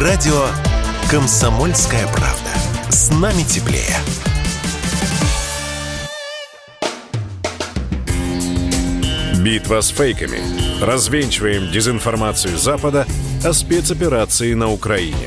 [0.00, 0.46] Радио
[1.10, 2.48] «Комсомольская правда».
[2.88, 3.96] С нами теплее.
[9.44, 10.38] Битва с фейками.
[10.82, 13.06] Развенчиваем дезинформацию Запада
[13.44, 15.26] о спецоперации на Украине.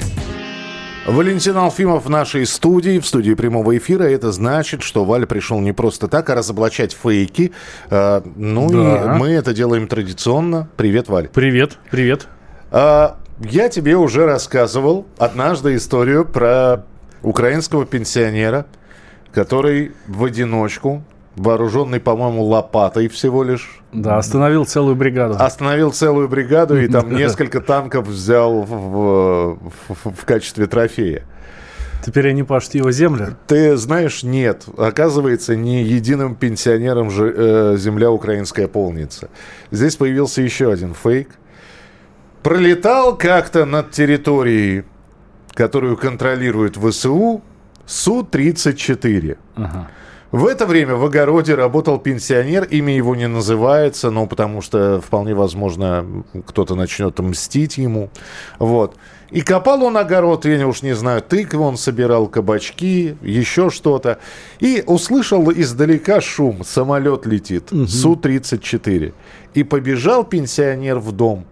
[1.06, 4.06] Валентин Алфимов в нашей студии, в студии прямого эфира.
[4.06, 7.52] Это значит, что Валя пришел не просто так, а разоблачать фейки.
[7.92, 9.16] А, ну Да.
[9.16, 10.68] и мы это делаем традиционно.
[10.78, 11.28] Привет, Валь.
[11.28, 12.28] Привет, привет.
[12.72, 16.86] А, я тебе уже рассказывал однажды историю про
[17.22, 18.66] украинского пенсионера,
[19.34, 21.04] который в одиночку,
[21.36, 25.36] вооруженный, по-моему, лопатой всего лишь, Да, остановил целую бригаду.
[25.40, 29.58] остановил целую бригаду и там несколько танков взял в, в-
[29.90, 31.24] в- в качестве трофея.
[32.06, 33.38] Теперь они пашут его землю.
[33.48, 34.66] Ты знаешь, нет.
[34.78, 39.30] Оказывается, не единым пенсионером же, э, земля украинская полнится.
[39.72, 41.30] Здесь появился еще один фейк.
[42.44, 44.84] Пролетал как-то над территорией,
[45.54, 47.42] которую контролирует ВСУ,
[47.86, 49.38] Су-34.
[50.32, 55.36] В это время в огороде работал пенсионер, имя его не называется, но потому что вполне
[55.36, 58.10] возможно кто-то начнет мстить ему.
[58.58, 58.96] Вот.
[59.30, 64.18] И копал он огород, я уж не знаю, тыквы он собирал, кабачки, еще что-то.
[64.60, 69.14] И услышал издалека шум, самолет летит, Су-34.
[69.54, 71.46] И побежал пенсионер в дом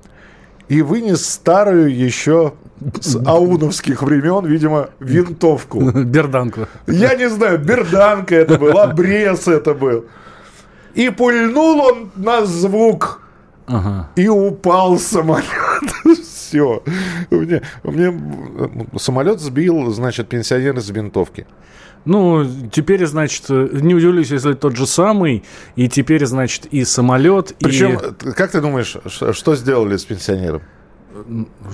[0.72, 2.54] и вынес старую еще
[3.02, 5.92] с ауновских времен, видимо, винтовку.
[6.06, 6.62] Берданку.
[6.88, 10.06] Я не знаю, берданка это был, обрез это был.
[10.94, 13.20] И пульнул он на звук.
[14.16, 15.46] И упал самолет.
[16.52, 16.84] Все.
[17.30, 18.22] Мне, мне
[19.00, 21.48] самолет сбил, значит, пенсионер из винтовки.
[22.04, 25.44] Ну, теперь, значит, не удивлюсь, если тот же самый,
[25.78, 28.32] и теперь, значит, и самолет, Причем, и...
[28.34, 30.62] как ты думаешь, что сделали с пенсионером?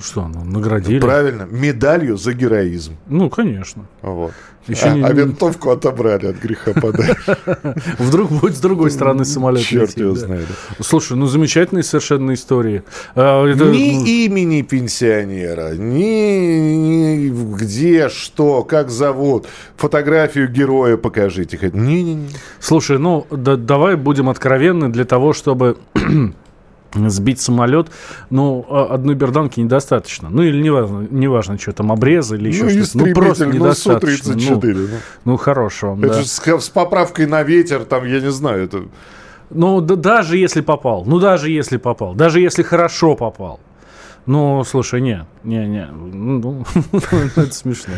[0.02, 1.00] Что, ну, наградили?
[1.00, 2.96] Правильно, медалью за героизм.
[3.08, 3.86] Ну, конечно.
[4.02, 4.32] Вот.
[4.66, 7.36] Еще а, не- а винтовку отобрали от греха подальше.
[7.98, 10.46] Вдруг будет с другой стороны самолет Черт его знает.
[10.80, 12.82] Слушай, ну, замечательные совершенно истории.
[13.14, 21.58] А, это, ну, Ни имени пенсионера, ни, ни где, что, как зовут, фотографию героя покажите.
[21.72, 22.28] Не-не-не.
[22.60, 25.78] Слушай, ну да- давай будем откровенны для того, чтобы
[26.94, 27.88] сбить самолет,
[28.30, 30.28] ну, а- одной берданки недостаточно.
[30.30, 32.98] Ну, или неважно, неважно что там, обрезы или еще Ну, что-то.
[33.06, 34.34] Ну, просто ну, недостаточно.
[34.34, 34.74] Ну, Су-34.
[34.74, 34.88] Ну,
[35.24, 36.20] ну, хорошо, Это да.
[36.22, 38.82] же с, с поправкой на ветер, там, я не знаю, это...
[39.50, 43.60] Ну, да- даже если попал, ну, даже если попал, даже если хорошо попал.
[44.28, 46.62] Ну, слушай, не, не, не, ну,
[47.34, 47.94] это смешно.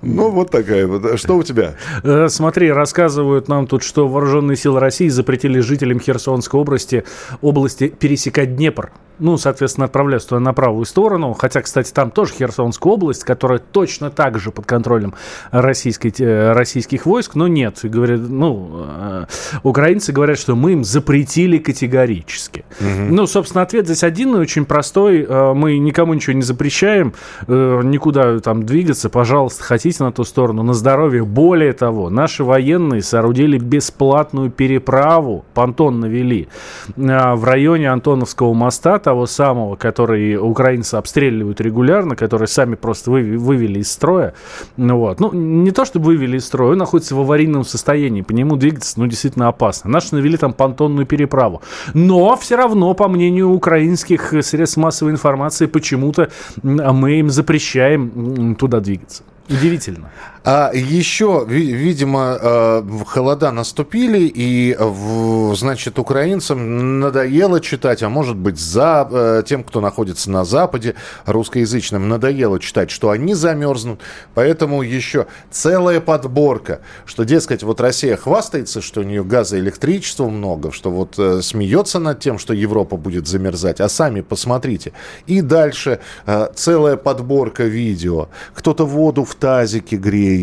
[0.00, 1.04] Ну, вот такая вот.
[1.04, 1.74] А Что у тебя?
[2.02, 7.04] Э, Смотри, рассказывают нам тут, что вооруженные силы России запретили жителям Херсонской области,
[7.42, 8.92] области пересекать Днепр.
[9.18, 11.32] Ну, соответственно, отправляются туда на правую сторону.
[11.32, 15.14] Хотя, кстати, там тоже Херсонская область, которая точно так же под контролем
[15.50, 17.84] российской, э, российских войск, но нет.
[17.84, 19.26] И Говорят, ну, э,
[19.62, 22.64] украинцы говорят, что мы им запретили категорически.
[22.80, 25.26] Ну, собственно, ответ здесь один и очень простой.
[25.28, 27.14] Э, Мы никому ничего не запрещаем,
[27.46, 29.08] э, никуда там двигаться.
[29.10, 31.24] Пожалуйста, хотите на ту сторону, на здоровье.
[31.24, 36.48] Более того, наши военные соорудили бесплатную переправу, понтон навели,
[36.96, 43.38] э, в районе Антоновского моста, того самого, который украинцы обстреливают регулярно, который сами просто выви-
[43.38, 44.34] вывели из строя.
[44.76, 45.18] Ну, вот.
[45.18, 49.00] ну, не то чтобы вывели из строя, он находится в аварийном состоянии, по нему двигаться,
[49.00, 49.88] ну, действительно опасно.
[49.88, 51.62] Наши навели там понтонную переправу.
[51.94, 56.28] Но все равно, по мнению украинских средств массовой информации, почему-то
[56.62, 59.22] мы им запрещаем туда двигаться.
[59.48, 60.10] Удивительно.
[60.50, 64.74] А еще, ви- видимо, э, холода наступили, и,
[65.54, 70.94] значит, украинцам надоело читать, а может быть, за э, тем, кто находится на Западе,
[71.26, 74.00] русскоязычным, надоело читать, что они замерзнут.
[74.34, 80.30] Поэтому еще целая подборка, что, дескать, вот Россия хвастается, что у нее газа и электричества
[80.30, 84.92] много, что вот э, смеется над тем, что Европа будет замерзать, а сами посмотрите.
[85.26, 86.00] И дальше
[86.54, 88.28] целая подборка видео.
[88.54, 90.37] Кто-то воду в тазике греет,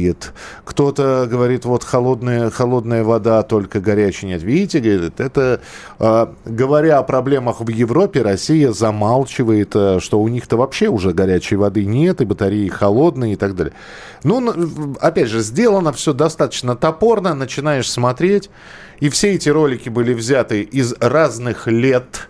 [0.63, 4.43] кто-то говорит, вот холодная, холодная вода, только горячая нет.
[4.43, 5.61] Видите, говорит, это,
[5.99, 11.55] э, говоря о проблемах в Европе, Россия замалчивает, э, что у них-то вообще уже горячей
[11.55, 13.73] воды нет, и батареи холодные и так далее.
[14.23, 18.49] Ну, опять же, сделано все достаточно топорно, начинаешь смотреть,
[18.99, 22.27] и все эти ролики были взяты из разных лет,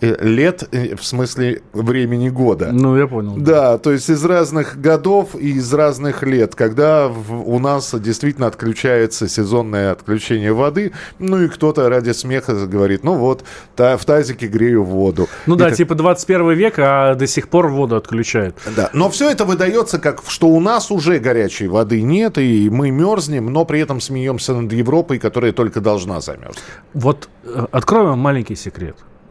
[0.00, 2.70] Лет в смысле времени года.
[2.72, 3.34] Ну, я понял.
[3.36, 9.28] Да, то есть из разных годов и из разных лет, когда у нас действительно отключается
[9.28, 13.44] сезонное отключение воды, ну и кто-то ради смеха говорит, ну вот,
[13.76, 15.28] в тазике грею воду.
[15.46, 15.76] Ну и да, так...
[15.76, 18.56] типа 21 век, а до сих пор воду отключают.
[18.76, 22.90] Да, но все это выдается как, что у нас уже горячей воды нет, и мы
[22.90, 26.62] мерзнем, но при этом смеемся над Европой, которая только должна замерзнуть.
[26.94, 28.85] Вот э, открою вам маленький секрет.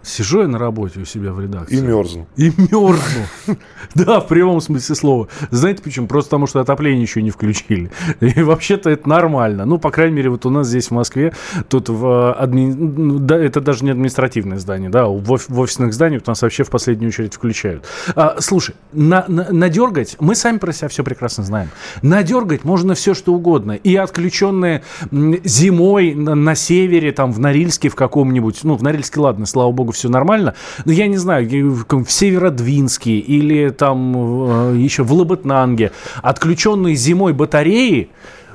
[0.05, 1.77] Сижу я на работе у себя в редакции.
[1.77, 2.27] И мерзну.
[2.35, 3.25] И мерзну.
[3.93, 5.27] Да, в прямом смысле слова.
[5.51, 6.07] Знаете почему?
[6.07, 7.91] Просто потому, что отопление еще не включили.
[8.19, 9.65] И вообще-то это нормально.
[9.65, 11.33] Ну, по крайней мере, вот у нас здесь в Москве,
[11.69, 12.73] тут в э, адми...
[12.73, 15.47] Ну, да, это даже не административное здание, да, в, оф...
[15.47, 17.85] в офисных зданиях у нас вообще в последнюю очередь включают.
[18.15, 21.69] А, слушай, на, на, надергать, мы сами про себя все прекрасно знаем,
[22.01, 23.73] надергать можно все, что угодно.
[23.73, 29.45] И отключенные зимой на, на севере, там, в Норильске в каком-нибудь, ну, в Норильске, ладно,
[29.45, 30.56] слава богу, все нормально.
[30.86, 31.47] Но я не знаю,
[31.89, 38.09] в Северодвинске или там э, еще в Лабытнанге отключенные зимой батареи,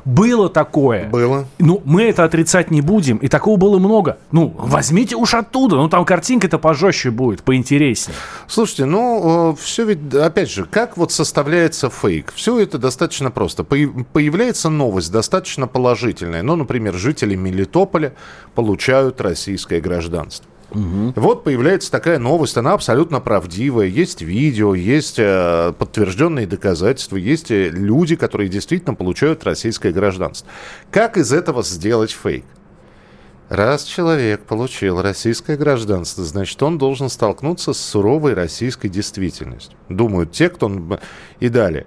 [0.04, 1.08] было такое.
[1.08, 1.46] Было.
[1.58, 3.18] Ну, мы это отрицать не будем.
[3.18, 4.18] И такого было много.
[4.32, 5.76] Ну, возьмите уж оттуда.
[5.76, 8.16] Ну, там картинка-то пожестче будет, поинтереснее.
[8.46, 12.32] Слушайте, ну, э, все ведь, опять же, как вот составляется фейк?
[12.34, 13.64] Все это достаточно просто.
[13.64, 16.42] Появляется новость достаточно положительная.
[16.42, 18.14] Ну, например, жители Мелитополя
[18.54, 20.46] получают российское гражданство.
[20.70, 21.14] Угу.
[21.16, 23.86] Вот появляется такая новость, она абсолютно правдивая.
[23.86, 30.48] Есть видео, есть э, подтвержденные доказательства, есть э, люди, которые действительно получают российское гражданство.
[30.90, 32.44] Как из этого сделать фейк?
[33.48, 39.76] Раз человек получил российское гражданство, значит, он должен столкнуться с суровой российской действительностью.
[39.88, 40.70] Думают те, кто...
[41.40, 41.86] И далее.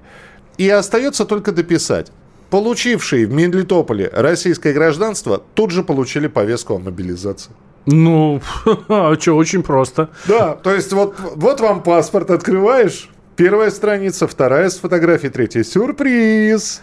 [0.58, 2.12] И остается только дописать.
[2.50, 7.52] Получившие в Мелитополе российское гражданство тут же получили повестку о мобилизации.
[7.86, 8.42] Ну,
[8.88, 10.10] а что, очень просто.
[10.26, 15.64] Да, то есть вот, вот вам паспорт открываешь, Первая страница, вторая с фотографией, третья.
[15.64, 16.82] Сюрприз!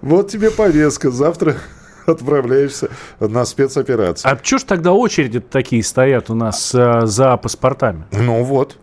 [0.00, 1.12] Вот тебе повестка.
[1.12, 1.54] Завтра
[2.06, 2.90] отправляешься
[3.20, 4.32] на спецоперацию.
[4.32, 8.04] А что ж тогда очереди такие стоят у нас э, за паспортами?
[8.10, 8.78] Ну вот.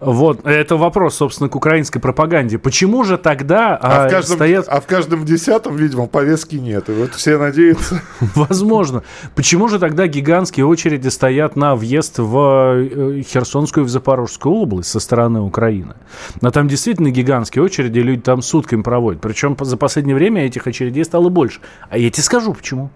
[0.00, 2.58] Вот, это вопрос, собственно, к украинской пропаганде.
[2.58, 4.66] Почему же тогда а, а в каждом, стоят...
[4.68, 6.88] А в каждом десятом, видимо, повестки нет.
[6.88, 8.02] И вот все надеются.
[8.34, 9.02] Возможно.
[9.34, 12.38] Почему же тогда гигантские очереди стоят на въезд в
[12.76, 15.94] э, Херсонскую и в Запорожскую область со стороны Украины?
[16.40, 19.20] Но там действительно гигантские очереди, люди там сутками проводят.
[19.20, 21.60] Причем за последнее время этих очередей стало больше.
[21.90, 22.90] А я тебе скажу, почему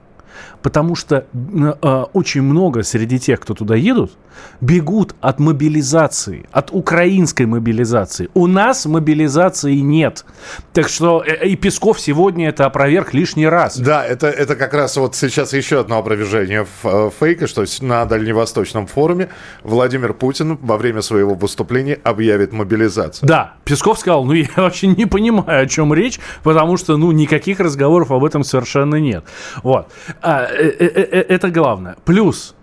[0.63, 4.13] потому что э, очень много среди тех, кто туда едут,
[4.61, 8.29] бегут от мобилизации, от украинской мобилизации.
[8.35, 10.25] У нас мобилизации нет.
[10.73, 13.79] Так что э, и Песков сегодня это опроверг лишний раз.
[13.79, 18.87] Да, это, это как раз вот сейчас еще одно опровержение э, фейка, что на Дальневосточном
[18.87, 19.29] форуме
[19.63, 23.29] Владимир Путин во время своего выступления объявит мобилизацию.
[23.29, 27.61] Да, Песков сказал, ну я вообще не понимаю, о чем речь, потому что ну никаких
[27.61, 29.25] разговоров об этом совершенно нет.
[29.63, 29.89] Вот.
[30.23, 31.97] А, э, э, э, это главное.
[32.05, 32.55] Плюс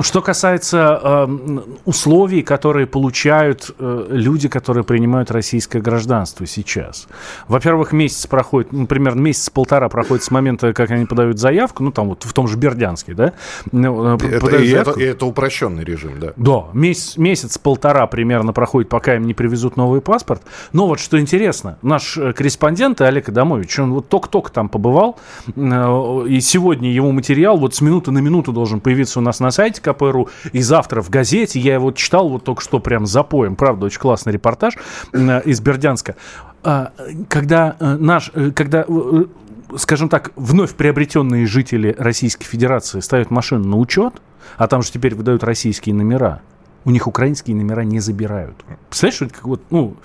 [0.00, 7.08] что касается э, условий, которые получают э, люди, которые принимают российское гражданство сейчас.
[7.46, 12.08] Во-первых, месяц проходит, ну, примерно месяц-полтора проходит с момента, как они подают заявку, ну, там
[12.08, 13.32] вот в том же Бердянске, да?
[13.70, 16.32] Ну, э, это, и, это, и это упрощенный режим, да?
[16.36, 20.42] Да, месяц, месяц-полтора примерно проходит, пока им не привезут новый паспорт.
[20.72, 25.18] Но вот что интересно, наш э, корреспондент Олег Адамович, он вот только-только там побывал,
[25.54, 29.50] э, и сегодня его материал вот с минуты на минуту должен появиться у нас на
[29.50, 31.60] сайте, КПРУ, и завтра в газете.
[31.60, 33.56] Я его читал вот только что прям запоем.
[33.56, 34.74] Правда, очень классный репортаж
[35.12, 36.16] э, из Бердянска.
[36.62, 36.92] А,
[37.28, 38.86] когда э, наш, э, когда
[39.76, 44.14] скажем так, вновь приобретенные жители Российской Федерации ставят машину на учет,
[44.56, 46.40] а там же теперь выдают российские номера,
[46.84, 48.56] у них украинские номера не забирают.
[48.88, 49.96] Представляешь, что это как вот, ну,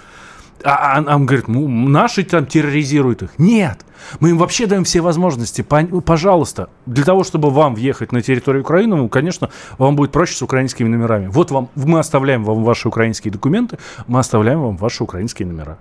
[0.64, 3.32] а, а, а он говорит, ну, наши там терроризируют их.
[3.38, 3.80] Нет,
[4.20, 5.62] мы им вообще даем все возможности.
[5.62, 10.42] Пожалуйста, для того, чтобы вам въехать на территорию Украины, ну, конечно, вам будет проще с
[10.42, 11.28] украинскими номерами.
[11.28, 15.78] Вот вам, мы оставляем вам ваши украинские документы, мы оставляем вам ваши украинские номера.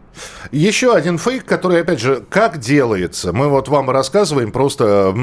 [0.52, 3.32] Еще один фейк, который, опять же, как делается.
[3.32, 5.14] Мы вот вам рассказываем просто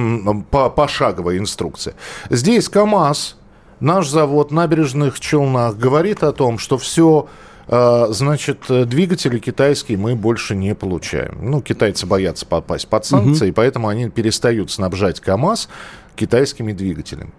[0.50, 1.94] по пошаговой инструкции.
[2.30, 3.38] Здесь КАМАЗ,
[3.80, 7.28] наш завод набережных Челнах, говорит о том, что все
[7.68, 11.38] значит, двигатели китайские мы больше не получаем.
[11.42, 13.56] Ну, китайцы боятся попасть под санкции, угу.
[13.56, 15.70] поэтому они перестают снабжать КАМАЗ
[16.16, 17.32] китайскими двигателями.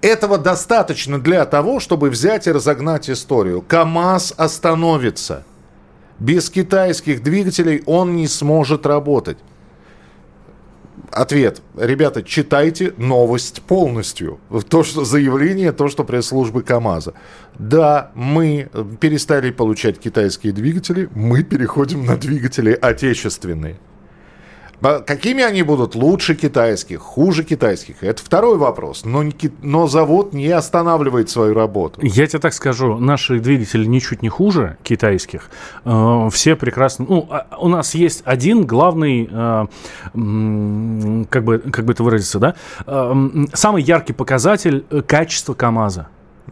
[0.00, 3.62] Этого достаточно для того, чтобы взять и разогнать историю.
[3.62, 5.44] КАМАЗ остановится.
[6.20, 9.38] Без китайских двигателей он не сможет работать
[11.18, 11.62] Ответ.
[11.76, 14.38] Ребята, читайте новость полностью.
[14.68, 17.12] То, что заявление, то, что пресс-службы КАМАЗа.
[17.58, 18.68] Да, мы
[19.00, 23.80] перестали получать китайские двигатели, мы переходим на двигатели отечественные.
[24.80, 25.94] Какими они будут?
[25.94, 28.02] Лучше китайских, хуже китайских?
[28.02, 29.04] Это второй вопрос.
[29.04, 29.24] Но,
[29.62, 32.00] но завод не останавливает свою работу.
[32.02, 35.50] Я тебе так скажу, наши двигатели ничуть не хуже китайских.
[35.84, 37.06] Э, все прекрасно...
[37.08, 39.66] Ну, а, у нас есть один главный, э,
[41.28, 42.54] как бы, как бы это выразиться, да?
[42.86, 43.14] Э,
[43.54, 46.08] самый яркий показатель качества КАМАЗа.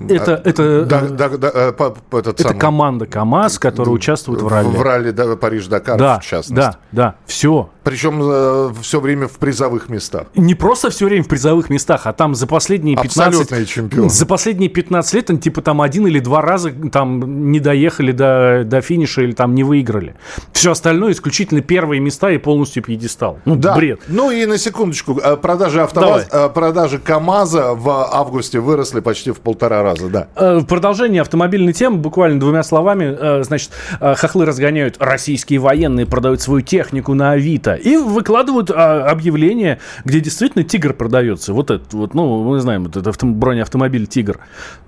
[0.09, 2.59] Это, это, да, да, да, этот это самый...
[2.59, 4.69] команда КАМАЗ, которая участвует в ралли.
[4.69, 6.55] В ралли да, Париж-Дакар, да, в частности.
[6.55, 7.71] Да, да, все.
[7.87, 10.27] Причем э, все время в призовых местах.
[10.35, 13.17] Не просто все время в призовых местах, а там за последние 15...
[13.17, 14.11] Абсолютные чемпионы.
[14.11, 18.65] За последние 15 лет, они типа там один или два раза там не доехали до,
[18.67, 20.17] до финиша или там не выиграли.
[20.51, 23.39] Все остальное исключительно первые места и полностью пьедестал.
[23.45, 23.77] Ну, да.
[23.77, 24.01] бред.
[24.09, 26.27] Ну и на секундочку, э, продажи, автоваз...
[26.33, 30.27] Э, продажи КАМАЗа в августе выросли почти в полтора раза, да.
[30.35, 36.63] Э, в продолжение автомобильной темы, буквально двумя словами, значит, хохлы разгоняют, российские военные продают свою
[36.63, 37.76] технику на Авито.
[37.77, 41.53] И выкладывают а, объявление, где действительно тигр продается.
[41.53, 44.41] Вот этот вот, ну, мы знаем, вот это авто, бронеавтомобиль тигр.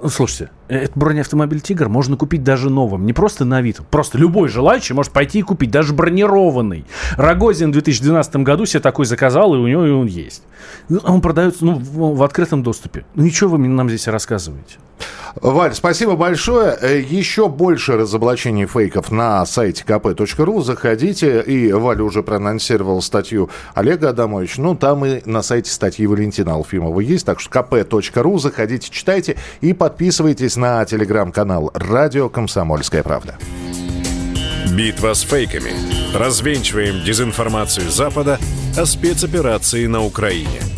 [0.02, 3.07] Ну, слушайте, этот бронеавтомобиль тигр можно купить даже новым.
[3.07, 3.80] Не просто на вид.
[3.90, 6.85] Просто любой желающий может пойти и купить, даже бронированный.
[7.16, 10.42] Рогозин в 2012 году себе такой заказал, и у него и он есть.
[11.04, 13.04] Он продается ну, в, открытом доступе.
[13.14, 14.78] Ну, ничего вы нам здесь рассказываете.
[15.37, 16.76] Валь, спасибо большое.
[16.80, 20.62] Э, еще больше разоблачений фейков на сайте kp.ru.
[20.62, 21.42] Заходите.
[21.42, 22.23] И Валя уже
[22.78, 24.62] проанонсировал статью Олега Адамовича.
[24.62, 27.26] Ну, там и на сайте статьи Валентина Алфимова есть.
[27.26, 28.38] Так что kp.ru.
[28.38, 33.37] Заходите, читайте и подписывайтесь на телеграм-канал «Радио Комсомольская правда».
[34.76, 35.73] Битва с фейками.
[36.14, 38.38] Развенчиваем дезинформацию Запада
[38.76, 40.61] о спецоперации на Украине–